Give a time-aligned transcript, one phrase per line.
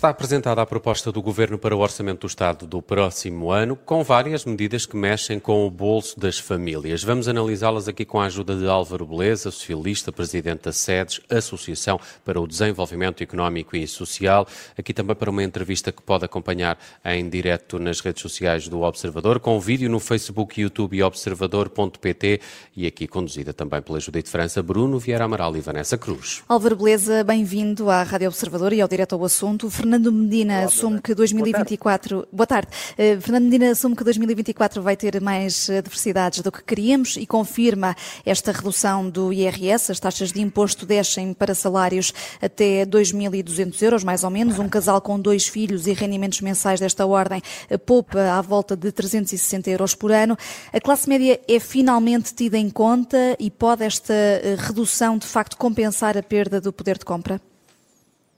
[0.00, 4.02] Está apresentada a proposta do Governo para o Orçamento do Estado do próximo ano, com
[4.02, 7.04] várias medidas que mexem com o bolso das famílias.
[7.04, 12.40] Vamos analisá-las aqui com a ajuda de Álvaro Beleza, socialista, presidente da SEDES, Associação para
[12.40, 14.48] o Desenvolvimento Económico e Social.
[14.74, 19.38] Aqui também para uma entrevista que pode acompanhar em direto nas redes sociais do Observador,
[19.38, 22.40] com vídeo no Facebook, YouTube e observador.pt
[22.74, 26.42] e aqui conduzida também pela Judite França, Bruno Vieira Amaral e Vanessa Cruz.
[26.48, 29.68] Álvaro Beleza, bem-vindo à Rádio Observador e ao Direto ao Assunto.
[29.98, 32.26] Medina Olá, assume que 2024.
[32.32, 32.70] Boa tarde.
[32.70, 33.16] Boa tarde.
[33.16, 37.96] Uh, Fernando Medina assume que 2024 vai ter mais adversidades do que queríamos e confirma
[38.24, 39.90] esta redução do IRS.
[39.90, 44.58] As taxas de imposto descem para salários até 2.200 euros, mais ou menos.
[44.58, 48.92] Um casal com dois filhos e rendimentos mensais desta ordem uh, poupa à volta de
[48.92, 50.36] 360 euros por ano.
[50.72, 54.14] A classe média é finalmente tida em conta e pode esta
[54.58, 57.40] redução de facto compensar a perda do poder de compra?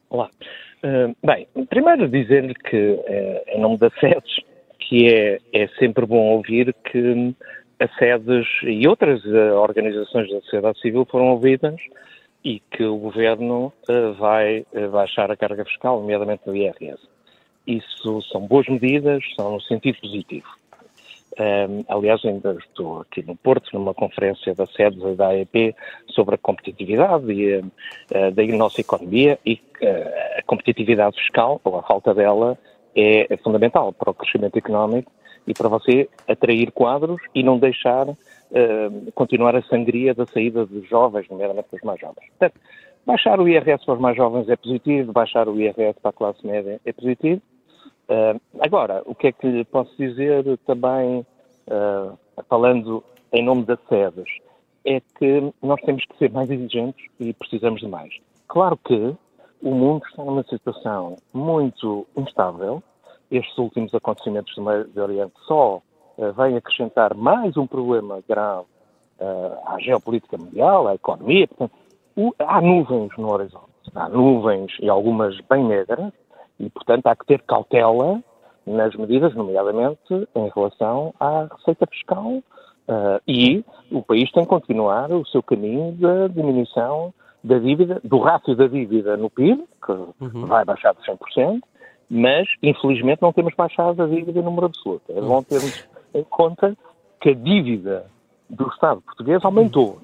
[0.08, 0.30] Olá.
[0.84, 4.40] Uh, bem, primeiro dizer-lhe que, uh, em nome da SEDES,
[4.80, 7.34] que é, é sempre bom ouvir que
[7.78, 11.76] a SEDES e outras uh, organizações da sociedade civil foram ouvidas
[12.44, 13.72] e que o Governo
[14.18, 16.98] vai baixar a carga fiscal, nomeadamente no IRS.
[17.64, 20.48] Isso são boas medidas, são no sentido positivo.
[21.38, 25.74] Um, aliás, ainda estou aqui no Porto, numa conferência da sede da AEP
[26.08, 27.70] sobre a competitividade e, uh,
[28.34, 32.58] da nossa economia e a competitividade fiscal, ou a falta dela,
[32.94, 35.10] é, é, fundamental para o crescimento económico
[35.46, 38.16] e para você atrair quadros e não deixar uh,
[39.14, 42.28] continuar a sangria da saída de jovens, nomeadamente dos mais jovens.
[42.38, 42.60] Portanto,
[43.04, 46.46] baixar o IRS para os mais jovens é positivo, baixar o IRS para a classe
[46.46, 47.42] média é positivo,
[48.08, 51.24] Uh, agora, o que é que lhe posso dizer também,
[51.68, 54.28] uh, falando em nome das sedes,
[54.84, 58.12] é que nós temos que ser mais exigentes e precisamos de mais.
[58.48, 59.14] Claro que
[59.62, 62.82] o mundo está numa situação muito instável.
[63.30, 68.66] Estes últimos acontecimentos do Médio Oriente só uh, vêm acrescentar mais um problema grave
[69.64, 71.46] à geopolítica mundial, à economia.
[71.46, 71.72] Portanto,
[72.16, 73.70] o, há nuvens no horizonte.
[73.94, 76.12] Há nuvens e algumas bem negras
[76.58, 78.22] e, portanto, há que ter cautela
[78.66, 85.10] nas medidas, nomeadamente em relação à receita fiscal, uh, e o país tem que continuar
[85.10, 87.12] o seu caminho da diminuição
[87.42, 90.46] da dívida, do rácio da dívida no PIB, que uhum.
[90.46, 91.60] vai baixar de 100%,
[92.08, 95.02] mas, infelizmente, não temos baixado a dívida em número absoluto.
[95.10, 96.76] É bom termos em conta
[97.20, 98.06] que a dívida
[98.50, 99.98] do Estado português aumentou.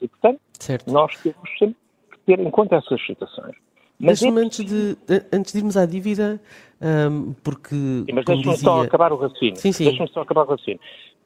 [0.00, 0.90] E, portanto, certo.
[0.90, 1.76] nós temos sempre
[2.10, 3.56] que ter em conta essas situações.
[3.98, 4.96] Mas é antes, de,
[5.32, 6.40] antes de irmos à dívida,
[6.80, 7.74] um, porque.
[7.74, 8.64] Sim, mas deixe-me dizia...
[8.64, 9.56] só acabar o raciocínio.
[9.56, 9.84] Sim, sim.
[9.84, 10.80] Deixe-me só acabar o raciocínio.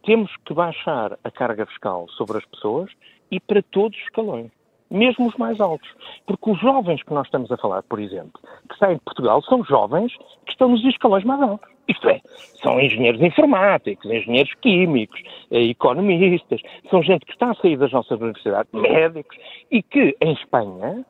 [0.04, 2.90] Temos que baixar a carga fiscal sobre as pessoas
[3.30, 4.50] e para todos os escalões,
[4.90, 5.88] mesmo os mais altos.
[6.26, 9.64] Porque os jovens que nós estamos a falar, por exemplo, que saem de Portugal, são
[9.64, 10.12] jovens
[10.46, 11.68] que estão nos escalões mais altos.
[11.88, 12.20] Isto é,
[12.62, 16.60] são engenheiros informáticos, engenheiros químicos, eh, economistas,
[16.90, 19.38] são gente que está a sair das nossas universidades, médicos,
[19.70, 21.04] e que em Espanha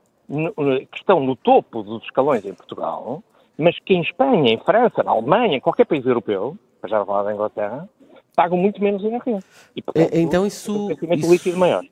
[0.93, 3.23] que estão no topo dos escalões em Portugal,
[3.57, 7.23] mas que em Espanha, em França, na Alemanha, em qualquer país europeu, para já falar
[7.25, 7.89] da Inglaterra,
[8.37, 9.71] pagam muito menos IRS.
[9.75, 11.83] E, portanto, é, então isso, um isso, líquido maior.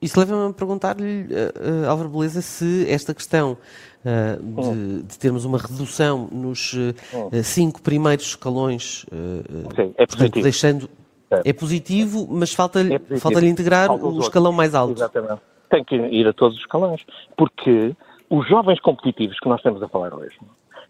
[0.00, 5.02] Isso leva-me a perguntar-lhe, uh, Álvaro Beleza, se esta questão uh, de, hum.
[5.06, 6.94] de, termos uma redução nos uh,
[7.42, 9.04] cinco primeiros escalões,
[9.74, 10.88] Sim, é portanto, deixando...
[11.44, 14.94] É positivo, mas falta-lhe é falta integrar falta o escalão mais alto.
[14.94, 17.04] Exatamente tem que ir a todos os escalões,
[17.36, 17.94] porque
[18.30, 20.36] os jovens competitivos que nós estamos a falar hoje,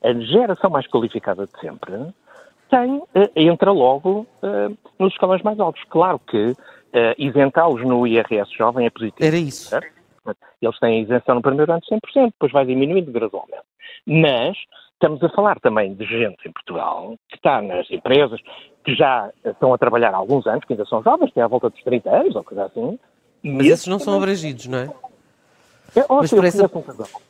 [0.03, 1.93] a geração mais qualificada de sempre,
[2.71, 3.03] tem,
[3.35, 4.27] entra logo
[4.99, 5.83] nos escalões mais altos.
[5.89, 6.55] Claro que
[6.95, 9.27] uh, isentá-los no IRS jovem é positivo.
[9.27, 9.69] Era isso.
[9.69, 9.99] Certo?
[10.61, 13.63] Eles têm isenção no primeiro ano de 100%, depois vai diminuindo gradualmente.
[14.07, 14.57] Mas
[14.93, 18.41] estamos a falar também de gente em Portugal que está nas empresas,
[18.85, 21.71] que já estão a trabalhar há alguns anos, que ainda são jovens, têm à volta
[21.71, 22.99] dos 30 anos ou coisa assim,
[23.43, 24.91] mas esses não são abrangidos, não é?
[25.95, 26.69] Eu, ou Mas seja, eu essa...
[26.69, 27.21] conheço um casal.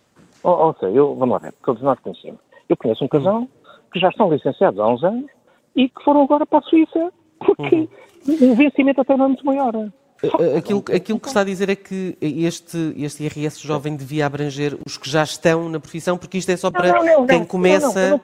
[0.43, 2.41] Ou, ou seja, eu, vamos lá ver, todos nós conhecemos.
[2.69, 3.47] Eu conheço um casal
[3.93, 5.31] que já estão licenciados há uns anos
[5.77, 7.88] e que foram agora para a Suíça porque uhum.
[8.26, 9.75] O vencimento até não é muito maior.
[10.23, 14.26] Eh, eh, aquilo, aquilo que está a dizer é que este, este IRS jovem devia
[14.26, 17.26] abranger os que já estão na profissão, porque isto é só para não, não, não,
[17.26, 18.20] quem começa.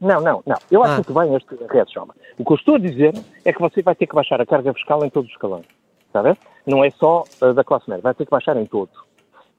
[0.00, 0.56] Não, não, não.
[0.70, 0.96] Eu acho ah.
[0.96, 2.14] muito bem este IRS jovem.
[2.38, 4.72] O que eu estou a dizer é que você vai ter que baixar a carga
[4.72, 5.66] fiscal em todos os escalões.
[6.06, 6.36] Está a
[6.66, 8.94] não é só uh, da classe média, vai ter que baixar em todos.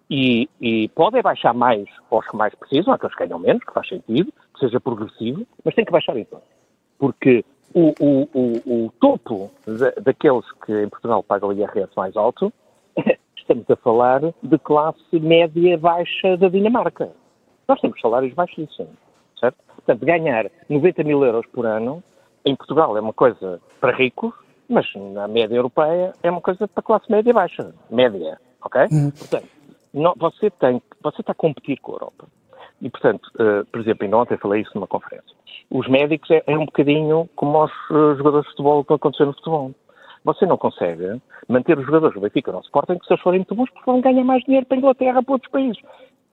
[0.10, 3.88] E, e pode baixar mais aos que mais precisam, àqueles que ganham menos, que faz
[3.88, 6.46] sentido, que seja progressivo, mas tem que baixar em todos.
[6.98, 9.52] Porque o, o, o, o topo
[10.04, 12.52] daqueles que em Portugal pagam o IRS mais alto,
[13.38, 17.10] estamos a falar de classe média baixa da Dinamarca.
[17.68, 18.96] Nós temos salários baixíssimos.
[19.88, 22.04] Portanto, ganhar 90 mil euros por ano
[22.46, 24.34] em Portugal é uma coisa para ricos,
[24.68, 27.74] mas na média europeia é uma coisa para classe média baixa.
[27.90, 28.82] Média, ok?
[28.92, 29.12] Uhum.
[29.12, 29.48] Portanto,
[29.94, 32.28] não, você, tem, você está a competir com a Europa.
[32.82, 35.36] E, portanto, uh, por exemplo, ainda ontem falei isso numa conferência.
[35.70, 39.34] Os médicos é, é um bocadinho como os uh, jogadores de futebol que aconteceu no
[39.34, 39.72] futebol.
[40.24, 43.56] Você não consegue manter os jogadores do Benfica não suportem que se eles forem muito
[43.56, 45.82] bons porque vão ganhar mais dinheiro para a Inglaterra para outros países.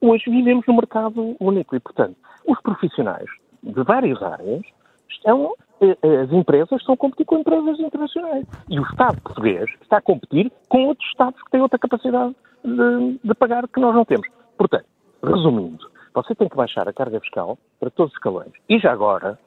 [0.01, 2.15] Hoje vivemos num mercado único e, portanto,
[2.45, 3.25] os profissionais
[3.63, 4.61] de várias áreas
[5.09, 8.45] estão, eh, as empresas estão a competir com empresas internacionais.
[8.69, 13.19] E o Estado português está a competir com outros Estados que têm outra capacidade de,
[13.23, 14.27] de pagar que nós não temos.
[14.57, 14.85] Portanto,
[15.23, 18.51] resumindo, você tem que baixar a carga fiscal para todos os escalões.
[18.69, 19.37] E já agora,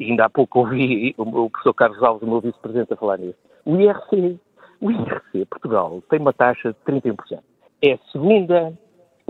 [0.00, 3.76] ainda há pouco ouvi o professor Carlos Alves, o meu vice-presidente, a falar nisso, o
[3.76, 4.38] IRC.
[4.80, 7.40] O IRC, Portugal, tem uma taxa de 31%.
[7.82, 8.72] É a segunda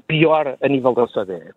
[0.06, 1.54] pior a nível da OCDE.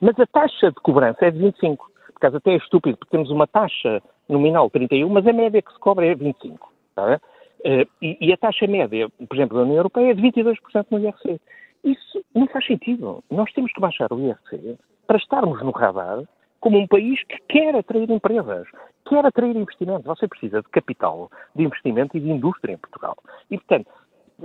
[0.00, 1.76] Mas a taxa de cobrança é de 25%.
[1.76, 5.72] Por causa até é estúpido, porque temos uma taxa nominal 31%, mas a média que
[5.72, 6.58] se cobra é 25%.
[6.94, 7.20] Tá?
[7.64, 10.98] Uh, e, e, a taxa média, por exemplo, da União Europeia é de 22% no
[10.98, 11.40] IRC.
[11.84, 13.22] Isso não faz sentido.
[13.30, 16.22] Nós temos que baixar o IRC para estarmos no radar
[16.60, 18.68] como um país que quer atrair empresas,
[19.08, 20.04] quer atrair investimento.
[20.04, 23.16] Você precisa de capital, de investimento e de indústria em Portugal.
[23.50, 23.90] E, portanto,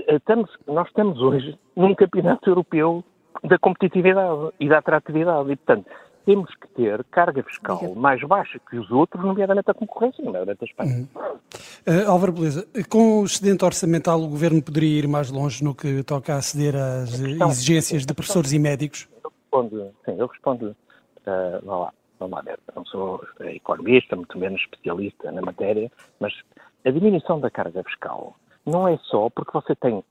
[0.08, 3.04] estamos, nós estamos hoje num campeonato europeu
[3.44, 5.52] da competitividade e da atratividade.
[5.52, 5.88] E, portanto,
[6.28, 10.66] temos que ter carga fiscal mais baixa que os outros, nomeadamente a concorrência, nomeadamente a
[10.66, 11.08] Espanha.
[11.16, 11.38] Uhum.
[11.88, 16.04] Uh, Álvaro Beleza, com o excedente orçamental o Governo poderia ir mais longe no que
[16.04, 19.08] toca a aceder às questão, exigências de professores e médicos?
[19.24, 20.76] Eu respondo, sim, eu respondo,
[21.26, 25.90] uh, lá, vamos lá ver, não sou economista, muito menos especialista na matéria,
[26.20, 26.34] mas
[26.84, 28.36] a diminuição da carga fiscal
[28.66, 30.04] não é só porque você tem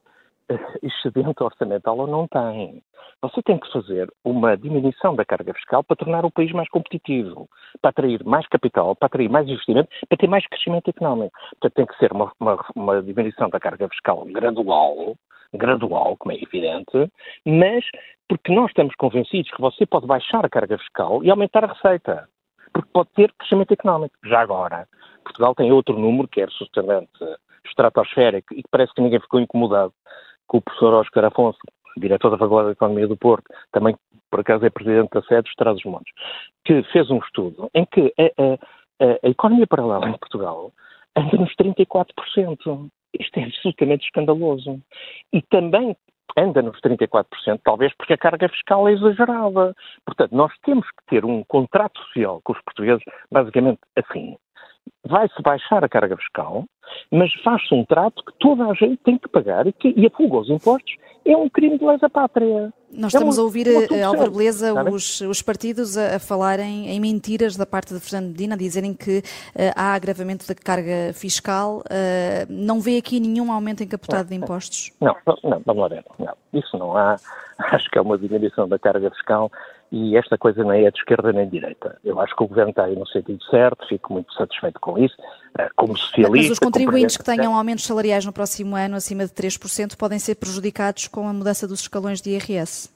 [0.83, 2.83] excedente orçamental ou não tem.
[3.23, 7.49] Você tem que fazer uma diminuição da carga fiscal para tornar o país mais competitivo,
[7.81, 11.37] para atrair mais capital, para atrair mais investimento, para ter mais crescimento económico.
[11.51, 15.17] Portanto, tem que ser uma, uma, uma diminuição da carga fiscal gradual,
[15.55, 17.11] gradual, como é evidente,
[17.45, 17.85] mas
[18.29, 22.29] porque nós estamos convencidos que você pode baixar a carga fiscal e aumentar a receita,
[22.73, 24.15] porque pode ter crescimento económico.
[24.25, 24.87] Já agora,
[25.25, 27.11] Portugal tem outro número que é absolutamente
[27.65, 29.93] estratosférico e que parece que ninguém ficou incomodado
[30.47, 31.59] com o professor Oscar Afonso,
[31.97, 33.97] diretor da Faculdade de Economia do Porto, também
[34.31, 36.13] por acaso é presidente da sede dos Trás-os-Montes,
[36.65, 40.73] que fez um estudo em que a, a, a, economia paralela em Portugal
[41.17, 42.91] anda nos 34%.
[43.19, 44.81] Isto é absolutamente escandaloso.
[45.33, 45.97] E também
[46.37, 49.75] anda nos 34%, talvez porque a carga fiscal é exagerada.
[50.05, 54.37] Portanto, nós temos que ter um contrato social com os portugueses, basicamente assim.
[55.09, 56.65] Vai-se baixar a carga fiscal,
[57.11, 60.11] mas faz-se um trato que toda a gente tem que pagar e, que, e a
[60.11, 62.73] fuga aos impostos é um crime de lesa pátria.
[62.93, 66.89] Nós é estamos é a ouvir, eh, Álvaro Beleza, os, os, partidos a, a, falarem
[66.89, 69.23] em mentiras da parte de Fernando Medina, a dizerem que uh,
[69.75, 71.79] há agravamento da carga fiscal.
[71.79, 74.93] Uh, não vê aqui nenhum aumento encapotado de impostos?
[75.01, 76.05] Não, não, vamos lá ver.
[76.19, 77.17] Não, isso não há.
[77.59, 79.51] Acho que é uma diminuição da carga fiscal
[79.91, 81.99] e esta coisa nem é de esquerda nem de direita.
[82.05, 85.15] Eu acho que o Governo está aí no sentido certo, fico muito satisfeito com isso.
[85.59, 86.49] Eh, como socialista...
[86.49, 90.35] Mas os contribuintes que tenham aumentos salariais no próximo ano acima de 3% podem ser
[90.37, 92.91] prejudicados com a mudança dos escalões de IRS?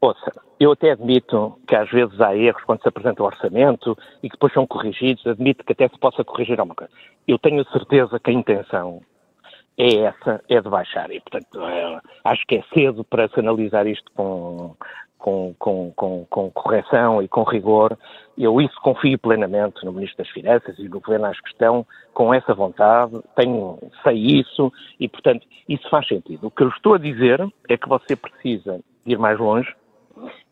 [0.00, 4.28] Ouça, eu até admito que às vezes há erros quando se apresenta o orçamento e
[4.28, 6.92] que depois são corrigidos, admito que até se possa corrigir alguma coisa.
[7.26, 9.00] Eu tenho certeza que a intenção
[9.76, 11.10] é essa, é de baixar.
[11.10, 14.76] E, portanto, é, acho que é cedo para se analisar isto com,
[15.18, 17.96] com, com, com, com, correção e com rigor.
[18.36, 21.26] Eu isso confio plenamente no Ministro das Finanças e no Governo.
[21.26, 26.48] Acho que estão com essa vontade, tenho, sei isso e, portanto, isso faz sentido.
[26.48, 29.74] O que eu estou a dizer é que você precisa ir mais longe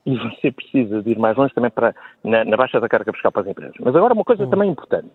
[0.06, 3.30] e você precisa de ir mais longe também para, na, na baixa da carga fiscal
[3.30, 3.76] para as empresas.
[3.78, 4.50] Mas agora uma coisa hum.
[4.50, 5.12] também importante.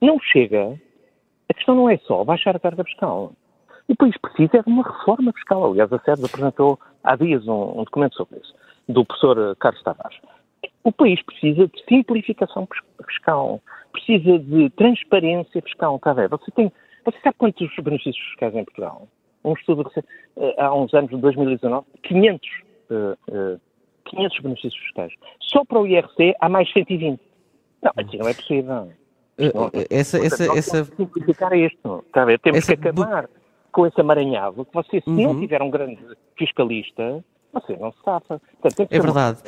[0.00, 0.78] Não chega,
[1.48, 3.32] a questão não é só baixar a carga fiscal.
[3.88, 5.64] O país precisa de uma reforma fiscal.
[5.64, 8.52] Aliás, a SEDES apresentou há dias um, um documento sobre isso
[8.88, 10.18] do professor eh, Carlos Tavares.
[10.84, 12.68] O país precisa de simplificação
[13.08, 13.60] fiscal,
[13.92, 16.28] precisa de transparência fiscal, está a ver?
[16.28, 16.72] Você, tem,
[17.04, 19.08] você sabe quantos benefícios fiscais em Portugal?
[19.44, 19.90] Um estudo
[20.36, 22.48] eh, há uns anos, de 2019, 500,
[22.90, 23.60] uh,
[24.06, 25.12] 500 benefícios fiscais.
[25.40, 27.20] Só para o IRC há mais 120.
[27.82, 28.74] Não, assim não é possível.
[29.38, 30.84] Não, essa, essa, essa...
[30.84, 32.40] simplificar isto, está a ver?
[32.40, 32.76] Temos essa...
[32.76, 33.28] que acabar
[33.70, 35.22] com esse amaranhado, que você, se uhum.
[35.22, 35.98] não tiver um grande
[36.38, 37.22] fiscalista,
[37.60, 38.40] você não se safa.
[38.60, 39.38] Portanto, é verdade.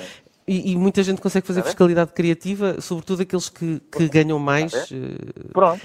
[0.46, 4.90] E, e, muita gente consegue fazer fiscalidade criativa, sobretudo aqueles que, que ganham mais.
[4.90, 5.52] Uh...
[5.52, 5.80] Pronto.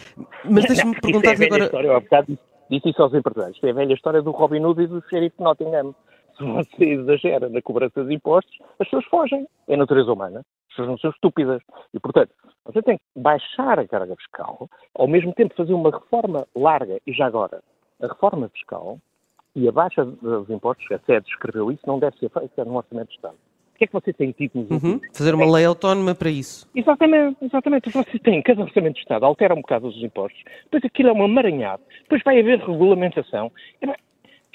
[0.45, 1.65] Mas deixa-me perguntar-lhe é agora.
[1.65, 2.37] História, eu
[2.69, 3.59] disse isso aos empresários.
[3.61, 5.93] É a velha história do Robin Hood e do xerife de Nottingham.
[6.37, 9.45] se você exagera na cobrança de impostos, as pessoas fogem.
[9.67, 10.39] É a natureza humana.
[10.39, 11.61] As pessoas não são estúpidas.
[11.93, 12.31] E, portanto,
[12.63, 17.11] você tem que baixar a carga fiscal, ao mesmo tempo fazer uma reforma larga, e
[17.11, 17.61] já agora,
[18.01, 18.97] a reforma fiscal
[19.55, 23.10] e a baixa dos impostos, a SED escreveu isso, não deve ser feita no Orçamento
[23.10, 23.36] de Estado.
[23.36, 25.00] O que é que você tem tido nos uhum.
[25.13, 26.69] Fazer uma lei autónoma para isso.
[26.75, 27.89] Exatamente, exatamente.
[27.89, 31.27] Você tem, cada Orçamento de Estado altera um bocado os impostos, depois aquilo é uma
[31.27, 33.51] maranhada, depois vai haver regulamentação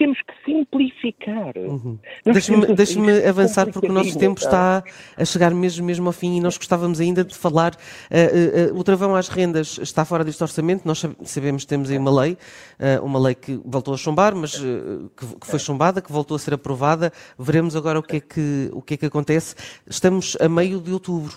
[0.08, 1.56] temos que simplificar.
[1.56, 1.98] Uhum.
[2.24, 4.82] Deixe-me deixe avançar porque o nosso tempo está
[5.16, 7.74] a chegar mesmo, mesmo ao fim e nós gostávamos ainda de falar.
[7.74, 11.98] Uh, uh, o travão às rendas está fora deste orçamento, nós sabemos que temos aí
[11.98, 16.10] uma lei, uh, uma lei que voltou a chumbar, mas que, que, foi chumbada, que
[16.10, 17.12] voltou a ser aprovada.
[17.38, 19.54] Veremos agora o que é que, o que, é que acontece.
[19.86, 21.36] Estamos a meio de outubro.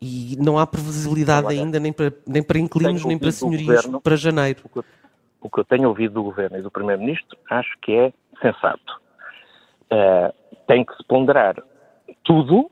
[0.00, 4.62] e não há previsibilidade ainda nem para, nem para inquilinos, nem para senhorios para janeiro
[5.46, 9.00] o que eu tenho ouvido do Governo e do Primeiro-Ministro, acho que é sensato.
[9.90, 10.34] Uh,
[10.66, 11.54] tem que se ponderar
[12.24, 12.70] tudo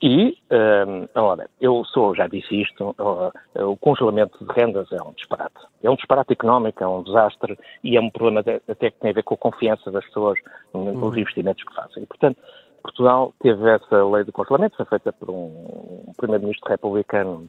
[0.00, 3.32] e, uh, ora, eu sou, já disse isto, uh,
[3.70, 5.54] o congelamento de rendas é um disparate.
[5.82, 9.14] É um disparate económico, é um desastre e é um problema até que tem a
[9.14, 10.38] ver com a confiança das pessoas
[10.74, 11.16] nos uhum.
[11.16, 12.02] investimentos que fazem.
[12.02, 12.38] E, portanto,
[12.82, 17.48] Portugal teve essa lei de congelamento, foi feita por um primeiro-ministro republicano,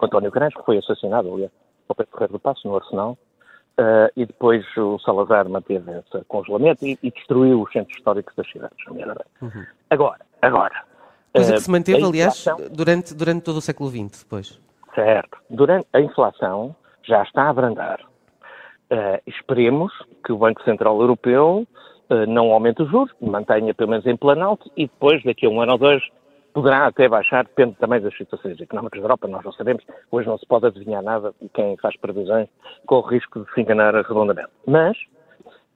[0.00, 1.52] António Guimarães, que foi assassinado, aliás,
[1.88, 3.16] ao Pedro Ferreira do Passo, no Arsenal,
[3.78, 8.46] Uh, e depois o Salazar manteve esse congelamento e, e destruiu os centros históricos das
[8.50, 9.64] cidades, uhum.
[9.88, 10.84] Agora, agora.
[11.32, 14.60] Coisa uh, que se manteve, aliás, durante, durante todo o século XX, depois.
[14.94, 15.38] Certo.
[15.48, 18.00] Durante, a inflação já está a abrandar.
[18.92, 19.90] Uh, esperemos
[20.22, 21.66] que o Banco Central Europeu
[22.28, 25.72] não aumente os juros, mantenha pelo menos em planalto e depois, daqui a um ano
[25.72, 26.02] ou dois,
[26.52, 30.38] poderá até baixar, depende também das situações económicas da Europa, nós não sabemos, hoje não
[30.38, 32.48] se pode adivinhar nada, e quem faz previsões
[32.86, 34.50] corre o risco de se enganar redondamente.
[34.66, 34.96] Mas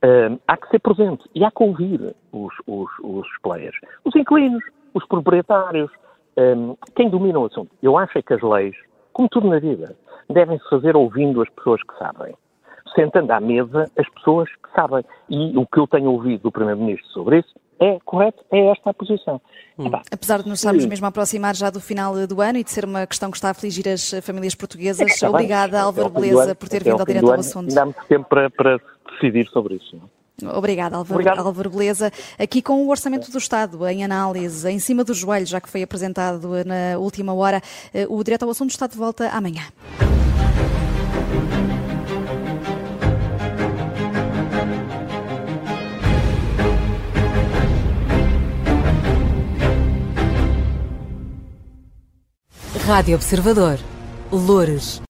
[0.05, 4.63] uh, há que ser presente e há que ouvir os, os, os players, os inquilinos,
[4.95, 5.91] os proprietários,
[6.39, 7.71] um, eh, quem domina o assunto.
[7.83, 8.75] Eu acho é que as leis,
[9.13, 9.95] como tudo na vida,
[10.29, 12.35] devem-se fazer ouvindo as pessoas que sabem.
[12.95, 15.05] Sentando à mesa as pessoas que sabem.
[15.29, 18.95] E o que eu tenho ouvido do Primeiro-Ministro sobre isso é correto, é esta a
[18.95, 19.41] posição.
[19.79, 19.91] Hum.
[20.11, 20.89] Apesar de nos estarmos Sim.
[20.89, 23.49] mesmo a aproximar já do final do ano e de ser uma questão que está
[23.49, 27.39] a afligir as famílias portuguesas, é obrigada, Álvaro Beleza, por ter vindo ao direto ao
[27.39, 27.75] assunto.
[27.75, 28.81] Dá-me tempo para, para,
[29.13, 30.01] decidir sobre isso.
[30.55, 31.47] Obrigada, Álvaro, Obrigado.
[31.47, 32.11] Álvaro Beleza.
[32.39, 35.83] Aqui com o Orçamento do Estado em análise, em cima do joelho, já que foi
[35.83, 37.63] apresentado na última hora,
[37.95, 39.63] eh, o Direto ao Assunto está de volta amanhã.
[52.87, 53.81] Rádio Observador.
[54.31, 55.03] Loures